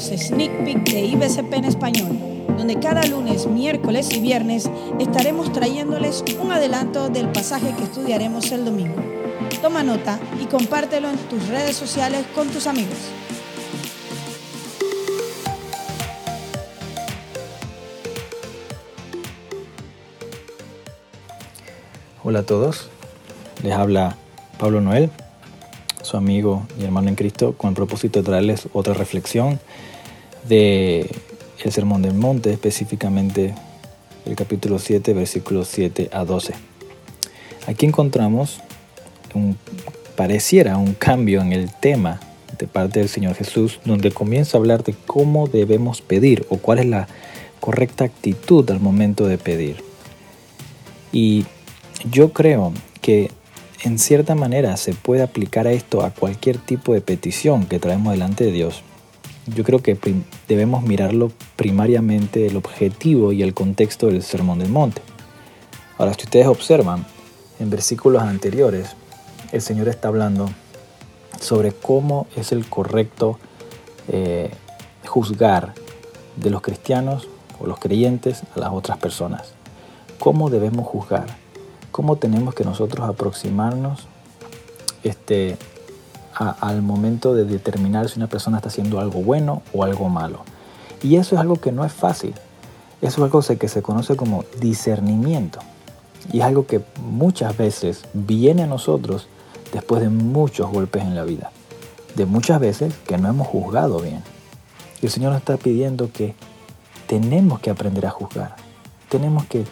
los 0.00 0.18
sneak 0.18 0.64
peek 0.64 0.90
de 0.90 1.04
IBCP 1.04 1.52
en 1.52 1.64
español, 1.66 2.18
donde 2.56 2.78
cada 2.78 3.06
lunes, 3.06 3.46
miércoles 3.46 4.10
y 4.12 4.20
viernes 4.20 4.70
estaremos 4.98 5.52
trayéndoles 5.52 6.24
un 6.40 6.52
adelanto 6.52 7.10
del 7.10 7.28
pasaje 7.28 7.74
que 7.76 7.84
estudiaremos 7.84 8.50
el 8.50 8.64
domingo. 8.64 8.94
Toma 9.60 9.82
nota 9.82 10.18
y 10.42 10.46
compártelo 10.46 11.10
en 11.10 11.18
tus 11.28 11.46
redes 11.48 11.76
sociales 11.76 12.24
con 12.34 12.48
tus 12.48 12.66
amigos. 12.66 12.96
Hola 22.24 22.38
a 22.38 22.44
todos, 22.44 22.88
les 23.62 23.74
habla 23.74 24.16
Pablo 24.58 24.80
Noel, 24.80 25.10
su 26.00 26.16
amigo 26.16 26.66
y 26.78 26.84
hermano 26.84 27.10
en 27.10 27.16
Cristo, 27.16 27.54
con 27.54 27.68
el 27.68 27.76
propósito 27.76 28.20
de 28.20 28.24
traerles 28.24 28.66
otra 28.72 28.94
reflexión 28.94 29.60
de 30.48 31.10
el 31.64 31.72
Sermón 31.72 32.02
del 32.02 32.14
Monte, 32.14 32.52
específicamente 32.52 33.54
el 34.24 34.36
capítulo 34.36 34.78
7, 34.78 35.12
versículos 35.12 35.68
7 35.68 36.10
a 36.12 36.24
12. 36.24 36.54
Aquí 37.66 37.86
encontramos 37.86 38.60
un, 39.34 39.56
pareciera 40.16 40.76
un 40.76 40.94
cambio 40.94 41.40
en 41.40 41.52
el 41.52 41.70
tema 41.72 42.20
de 42.58 42.66
parte 42.66 43.00
del 43.00 43.08
Señor 43.08 43.34
Jesús, 43.34 43.80
donde 43.84 44.10
comienza 44.10 44.56
a 44.56 44.60
hablar 44.60 44.84
de 44.84 44.94
cómo 45.06 45.46
debemos 45.46 46.02
pedir 46.02 46.46
o 46.48 46.58
cuál 46.58 46.78
es 46.78 46.86
la 46.86 47.08
correcta 47.60 48.04
actitud 48.04 48.68
al 48.70 48.80
momento 48.80 49.26
de 49.26 49.38
pedir. 49.38 49.82
Y 51.12 51.44
yo 52.10 52.32
creo 52.32 52.72
que 53.00 53.30
en 53.82 53.98
cierta 53.98 54.34
manera 54.34 54.76
se 54.76 54.92
puede 54.92 55.22
aplicar 55.22 55.66
a 55.66 55.72
esto 55.72 56.02
a 56.02 56.10
cualquier 56.10 56.58
tipo 56.58 56.92
de 56.92 57.00
petición 57.00 57.66
que 57.66 57.78
traemos 57.78 58.12
delante 58.12 58.44
de 58.44 58.52
Dios. 58.52 58.82
Yo 59.46 59.64
creo 59.64 59.80
que 59.80 59.96
debemos 60.48 60.82
mirarlo 60.82 61.32
primariamente 61.56 62.46
el 62.46 62.56
objetivo 62.56 63.32
y 63.32 63.42
el 63.42 63.54
contexto 63.54 64.06
del 64.06 64.22
Sermón 64.22 64.58
del 64.58 64.68
Monte. 64.68 65.02
Ahora, 65.98 66.14
si 66.14 66.24
ustedes 66.24 66.46
observan, 66.46 67.06
en 67.58 67.70
versículos 67.70 68.22
anteriores, 68.22 68.96
el 69.52 69.60
Señor 69.60 69.88
está 69.88 70.08
hablando 70.08 70.48
sobre 71.40 71.72
cómo 71.72 72.26
es 72.36 72.52
el 72.52 72.66
correcto 72.66 73.38
eh, 74.08 74.50
juzgar 75.06 75.74
de 76.36 76.50
los 76.50 76.62
cristianos 76.62 77.28
o 77.58 77.66
los 77.66 77.78
creyentes 77.78 78.42
a 78.54 78.60
las 78.60 78.70
otras 78.72 78.98
personas. 78.98 79.52
¿Cómo 80.18 80.50
debemos 80.50 80.86
juzgar? 80.86 81.26
cómo 81.90 82.16
tenemos 82.16 82.54
que 82.54 82.64
nosotros 82.64 83.08
aproximarnos 83.08 84.06
este, 85.02 85.56
al 86.40 86.80
momento 86.80 87.34
de 87.34 87.44
determinar 87.44 88.08
si 88.08 88.18
una 88.18 88.26
persona 88.26 88.56
está 88.56 88.70
haciendo 88.70 88.98
algo 88.98 89.20
bueno 89.20 89.62
o 89.74 89.84
algo 89.84 90.08
malo. 90.08 90.40
Y 91.02 91.16
eso 91.16 91.34
es 91.34 91.40
algo 91.40 91.56
que 91.56 91.70
no 91.70 91.84
es 91.84 91.92
fácil. 91.92 92.34
Eso 93.02 93.24
es 93.26 93.32
algo 93.32 93.42
que 93.58 93.68
se 93.68 93.82
conoce 93.82 94.16
como 94.16 94.44
discernimiento. 94.58 95.58
Y 96.32 96.40
es 96.40 96.44
algo 96.44 96.66
que 96.66 96.80
muchas 97.02 97.56
veces 97.56 98.04
viene 98.14 98.62
a 98.62 98.66
nosotros 98.66 99.28
después 99.72 100.00
de 100.00 100.08
muchos 100.08 100.70
golpes 100.70 101.02
en 101.02 101.14
la 101.14 101.24
vida. 101.24 101.50
De 102.16 102.24
muchas 102.24 102.58
veces 102.58 102.94
que 103.06 103.18
no 103.18 103.28
hemos 103.28 103.46
juzgado 103.46 104.00
bien. 104.00 104.22
Y 105.02 105.06
el 105.06 105.12
Señor 105.12 105.32
nos 105.32 105.40
está 105.40 105.58
pidiendo 105.58 106.10
que 106.10 106.34
tenemos 107.06 107.60
que 107.60 107.70
aprender 107.70 108.06
a 108.06 108.10
juzgar. 108.10 108.56
Tenemos 109.10 109.44
que 109.44 109.64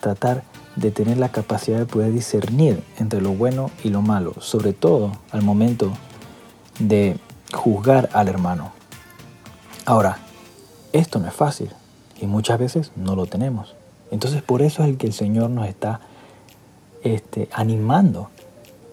tratar 0.00 0.44
de 0.76 0.90
tener 0.90 1.18
la 1.18 1.30
capacidad 1.30 1.78
de 1.78 1.86
poder 1.86 2.12
discernir 2.12 2.82
entre 2.98 3.20
lo 3.20 3.30
bueno 3.30 3.70
y 3.84 3.88
lo 3.88 4.02
malo, 4.02 4.34
sobre 4.40 4.72
todo 4.72 5.12
al 5.30 5.42
momento 5.42 5.92
de 6.80 7.16
juzgar 7.52 8.08
al 8.12 8.28
hermano. 8.28 8.72
Ahora, 9.86 10.18
esto 10.92 11.20
no 11.20 11.28
es 11.28 11.34
fácil 11.34 11.70
y 12.20 12.26
muchas 12.26 12.58
veces 12.58 12.92
no 12.96 13.14
lo 13.14 13.26
tenemos. 13.26 13.76
Entonces 14.10 14.42
por 14.42 14.62
eso 14.62 14.82
es 14.82 14.88
el 14.88 14.96
que 14.96 15.06
el 15.06 15.12
Señor 15.12 15.50
nos 15.50 15.68
está 15.68 16.00
este, 17.04 17.48
animando 17.52 18.30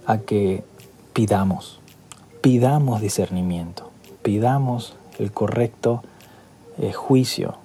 a 0.06 0.20
que 0.20 0.64
pidamos, 1.14 1.80
pidamos 2.42 3.02
discernimiento, 3.02 3.90
pidamos 4.22 4.96
el 5.18 5.32
correcto 5.32 6.04
eh, 6.78 6.94
juicio 6.94 7.58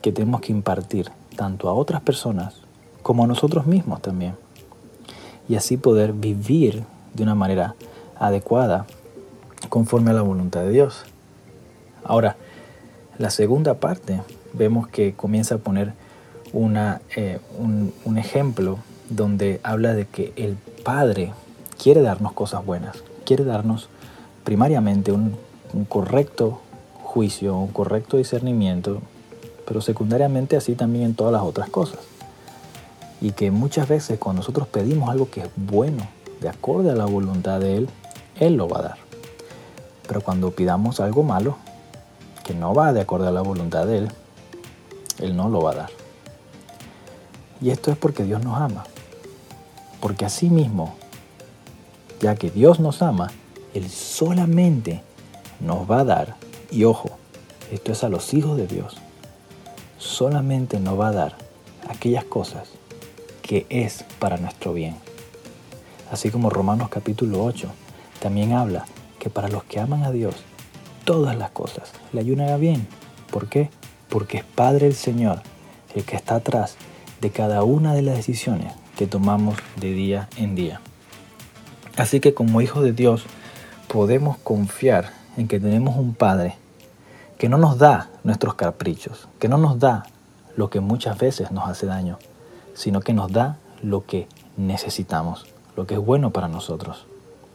que 0.00 0.12
tenemos 0.12 0.40
que 0.40 0.52
impartir 0.52 1.10
tanto 1.36 1.68
a 1.68 1.74
otras 1.74 2.00
personas 2.00 2.54
como 3.02 3.26
nosotros 3.26 3.66
mismos 3.66 4.00
también. 4.00 4.36
Y 5.48 5.56
así 5.56 5.76
poder 5.76 6.12
vivir 6.14 6.84
de 7.12 7.22
una 7.22 7.34
manera 7.34 7.74
adecuada 8.18 8.86
conforme 9.68 10.10
a 10.10 10.14
la 10.14 10.22
voluntad 10.22 10.62
de 10.62 10.70
Dios. 10.70 11.04
Ahora, 12.04 12.36
la 13.18 13.30
segunda 13.30 13.74
parte 13.74 14.20
vemos 14.52 14.88
que 14.88 15.14
comienza 15.14 15.56
a 15.56 15.58
poner 15.58 15.92
una, 16.52 17.00
eh, 17.16 17.40
un, 17.58 18.18
ejemplo 18.18 18.78
donde 19.10 19.60
habla 19.62 19.94
de 19.94 20.06
que 20.06 20.32
el 20.36 20.56
Padre 20.84 21.32
quiere 21.82 22.00
darnos 22.02 22.32
cosas 22.32 22.64
buenas, 22.64 23.02
quiere 23.24 23.44
darnos 23.44 23.88
primariamente 24.44 25.12
un, 25.12 25.36
un 25.72 25.84
correcto 25.84 26.60
juicio, 27.02 27.56
un 27.56 27.72
correcto 27.72 28.16
discernimiento, 28.16 29.00
pero 29.66 29.80
secundariamente 29.80 30.56
así 30.56 30.74
también 30.74 31.06
en 31.06 31.14
todas 31.14 31.32
las 31.32 31.42
otras 31.42 31.68
cosas. 31.70 31.98
Y 33.20 33.32
que 33.32 33.50
muchas 33.50 33.88
veces 33.88 34.18
cuando 34.18 34.40
nosotros 34.40 34.68
pedimos 34.68 35.10
algo 35.10 35.30
que 35.30 35.40
es 35.42 35.48
bueno, 35.56 36.06
de 36.40 36.48
acorde 36.48 36.90
a 36.90 36.94
la 36.94 37.06
voluntad 37.06 37.60
de 37.60 37.78
Él, 37.78 37.88
Él 38.38 38.54
lo 38.54 38.68
va 38.68 38.78
a 38.78 38.82
dar. 38.82 39.03
Pero 40.06 40.20
cuando 40.20 40.50
pidamos 40.50 41.00
algo 41.00 41.22
malo, 41.22 41.56
que 42.44 42.54
no 42.54 42.74
va 42.74 42.92
de 42.92 43.00
acuerdo 43.00 43.28
a 43.28 43.32
la 43.32 43.40
voluntad 43.40 43.86
de 43.86 43.98
Él, 43.98 44.12
Él 45.18 45.36
no 45.36 45.48
lo 45.48 45.62
va 45.62 45.72
a 45.72 45.76
dar. 45.76 45.90
Y 47.60 47.70
esto 47.70 47.90
es 47.90 47.96
porque 47.96 48.24
Dios 48.24 48.42
nos 48.44 48.60
ama. 48.60 48.84
Porque 50.00 50.26
así 50.26 50.50
mismo, 50.50 50.94
ya 52.20 52.34
que 52.34 52.50
Dios 52.50 52.80
nos 52.80 53.00
ama, 53.00 53.30
Él 53.72 53.88
solamente 53.88 55.02
nos 55.60 55.90
va 55.90 56.00
a 56.00 56.04
dar, 56.04 56.36
y 56.70 56.84
ojo, 56.84 57.10
esto 57.70 57.92
es 57.92 58.04
a 58.04 58.10
los 58.10 58.34
hijos 58.34 58.56
de 58.58 58.66
Dios, 58.66 58.96
solamente 59.98 60.78
nos 60.78 61.00
va 61.00 61.08
a 61.08 61.12
dar 61.12 61.36
aquellas 61.88 62.24
cosas 62.24 62.68
que 63.40 63.66
es 63.70 64.04
para 64.18 64.36
nuestro 64.36 64.74
bien. 64.74 64.96
Así 66.10 66.30
como 66.30 66.50
Romanos 66.50 66.88
capítulo 66.90 67.42
8 67.42 67.68
también 68.20 68.52
habla 68.52 68.84
que 69.24 69.30
para 69.30 69.48
los 69.48 69.64
que 69.64 69.80
aman 69.80 70.02
a 70.04 70.10
Dios, 70.10 70.34
todas 71.06 71.34
las 71.34 71.50
cosas 71.50 71.90
le 72.12 72.20
ayudan 72.20 72.60
bien. 72.60 72.86
¿Por 73.30 73.48
qué? 73.48 73.70
Porque 74.10 74.36
es 74.36 74.44
Padre 74.44 74.86
el 74.86 74.94
Señor 74.94 75.40
el 75.94 76.04
que 76.04 76.14
está 76.14 76.34
atrás 76.34 76.76
de 77.22 77.30
cada 77.30 77.62
una 77.62 77.94
de 77.94 78.02
las 78.02 78.16
decisiones 78.16 78.74
que 78.98 79.06
tomamos 79.06 79.56
de 79.80 79.92
día 79.92 80.28
en 80.36 80.54
día. 80.54 80.82
Así 81.96 82.20
que 82.20 82.34
como 82.34 82.60
hijos 82.60 82.84
de 82.84 82.92
Dios 82.92 83.24
podemos 83.88 84.36
confiar 84.36 85.10
en 85.38 85.48
que 85.48 85.58
tenemos 85.58 85.96
un 85.96 86.12
Padre 86.14 86.56
que 87.38 87.48
no 87.48 87.56
nos 87.56 87.78
da 87.78 88.10
nuestros 88.24 88.56
caprichos, 88.56 89.28
que 89.38 89.48
no 89.48 89.56
nos 89.56 89.78
da 89.78 90.04
lo 90.54 90.68
que 90.68 90.80
muchas 90.80 91.16
veces 91.16 91.50
nos 91.50 91.66
hace 91.66 91.86
daño, 91.86 92.18
sino 92.74 93.00
que 93.00 93.14
nos 93.14 93.32
da 93.32 93.56
lo 93.82 94.04
que 94.04 94.28
necesitamos, 94.58 95.46
lo 95.76 95.86
que 95.86 95.94
es 95.94 96.00
bueno 96.00 96.30
para 96.30 96.48
nosotros. 96.48 97.06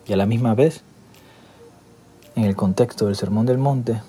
Y 0.08 0.14
a 0.14 0.18
la 0.18 0.26
misma 0.26 0.56
vez, 0.56 0.84
en 2.36 2.46
el 2.46 2.56
contexto 2.56 3.06
del 3.06 3.16
Sermón 3.16 3.46
del 3.46 3.58
Monte, 3.58 4.02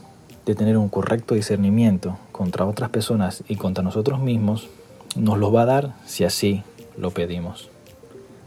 de 0.47 0.55
tener 0.55 0.77
un 0.77 0.89
correcto 0.89 1.35
discernimiento 1.35 2.19
contra 2.33 2.67
otras 2.67 2.91
personas 2.91 3.45
y 3.49 3.57
contra 3.57 3.85
nosotros 3.85 4.21
mismos, 4.21 4.69
nos 5.17 5.39
lo 5.39 5.53
va 5.53 5.63
a 5.63 5.67
dar 5.67 5.95
si 6.07 6.25
así 6.25 6.63
lo 6.97 7.11
pedimos. 7.11 7.69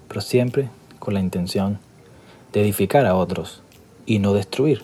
Pero 0.08 0.22
siempre 0.22 0.70
con 1.00 1.14
la 1.14 1.20
intención 1.20 1.80
de 2.52 2.62
edificar 2.62 3.06
a 3.06 3.16
otros 3.16 3.62
y 4.06 4.20
no 4.20 4.34
destruir, 4.34 4.84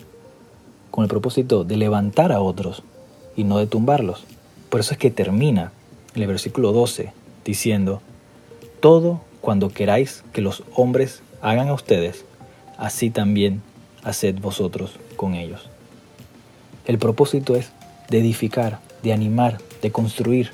con 0.90 1.04
el 1.04 1.08
propósito 1.08 1.64
de 1.64 1.76
levantar 1.76 2.32
a 2.32 2.40
otros 2.40 2.82
y 3.36 3.44
no 3.44 3.58
de 3.58 3.66
tumbarlos. 3.66 4.24
Por 4.68 4.80
eso 4.80 4.92
es 4.92 4.98
que 4.98 5.10
termina 5.10 5.72
en 6.14 6.22
el 6.22 6.28
versículo 6.28 6.72
12 6.72 7.12
diciendo, 7.44 8.00
todo 8.80 9.20
cuando 9.40 9.68
queráis 9.68 10.24
que 10.32 10.40
los 10.40 10.62
hombres 10.74 11.22
hagan 11.42 11.68
a 11.68 11.74
ustedes, 11.74 12.24
así 12.76 13.10
también 13.10 13.62
haced 14.02 14.36
vosotros 14.40 14.98
con 15.16 15.34
ellos. 15.34 15.68
El 16.86 16.98
propósito 16.98 17.56
es 17.56 17.70
de 18.08 18.18
edificar, 18.18 18.80
de 19.02 19.12
animar, 19.12 19.58
de 19.82 19.92
construir 19.92 20.52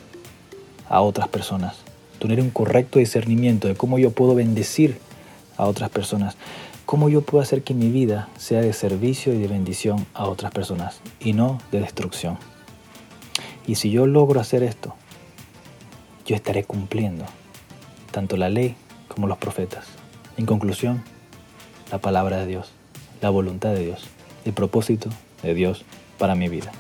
a 0.88 1.00
otras 1.00 1.28
personas, 1.28 1.76
tener 2.18 2.40
un 2.40 2.50
correcto 2.50 2.98
discernimiento 2.98 3.68
de 3.68 3.74
cómo 3.74 3.98
yo 3.98 4.10
puedo 4.10 4.34
bendecir 4.34 4.98
a 5.56 5.66
otras 5.66 5.90
personas, 5.90 6.36
cómo 6.84 7.08
yo 7.08 7.22
puedo 7.22 7.42
hacer 7.42 7.62
que 7.62 7.74
mi 7.74 7.90
vida 7.90 8.28
sea 8.36 8.60
de 8.60 8.72
servicio 8.72 9.34
y 9.34 9.38
de 9.38 9.48
bendición 9.48 10.06
a 10.14 10.26
otras 10.26 10.52
personas 10.52 11.00
y 11.20 11.32
no 11.32 11.60
de 11.72 11.80
destrucción. 11.80 12.38
Y 13.66 13.76
si 13.76 13.90
yo 13.90 14.06
logro 14.06 14.40
hacer 14.40 14.62
esto, 14.62 14.94
yo 16.26 16.36
estaré 16.36 16.64
cumpliendo 16.64 17.24
tanto 18.10 18.36
la 18.36 18.48
ley 18.48 18.76
como 19.08 19.26
los 19.26 19.38
profetas. 19.38 19.86
En 20.36 20.46
conclusión, 20.46 21.02
la 21.90 21.98
palabra 21.98 22.38
de 22.38 22.46
Dios, 22.46 22.72
la 23.20 23.30
voluntad 23.30 23.74
de 23.74 23.84
Dios, 23.84 24.04
el 24.44 24.52
propósito 24.52 25.10
de 25.42 25.54
Dios 25.54 25.84
para 26.18 26.34
mi 26.34 26.48
vida. 26.48 26.72